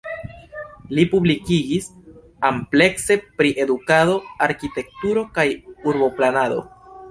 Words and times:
Li 0.99 1.03
publikigis 1.11 1.89
amplekse 2.49 3.19
pri 3.41 3.53
edukado, 3.67 4.17
arkitekturo 4.49 5.25
kaj 5.39 5.49
urboplanado. 5.93 6.61